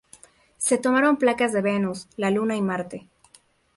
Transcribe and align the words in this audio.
Se 0.57 0.79
tomaron 0.79 1.17
placas 1.19 1.53
de 1.53 1.61
Venus, 1.61 2.07
la 2.17 2.31
Luna 2.31 2.55
y 2.55 2.61
Marte. 2.63 3.07